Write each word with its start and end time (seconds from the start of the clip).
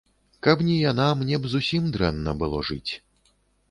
Каб 0.47 0.63
не 0.69 0.77
яна, 0.91 1.07
мне 1.21 1.41
б 1.45 1.53
зусім 1.53 1.83
дрэнна 1.99 2.37
было 2.43 2.67
жыць. 2.73 2.91